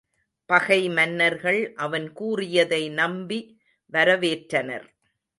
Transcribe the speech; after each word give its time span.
பகை 0.49 0.89
மன்னர்கள் 0.89 1.73
அவன் 1.75 2.07
கூறியதை 2.13 2.89
நம்பி 2.89 3.39
வரவேற்றனர். 3.93 4.87